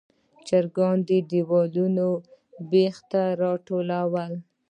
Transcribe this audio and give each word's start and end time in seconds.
چرګان 0.47 0.97
د 1.07 1.09
دیواله 1.31 2.09
بیخ 2.71 2.95
ته 3.11 3.21
راټول 3.41 3.89
ول. 4.13 4.33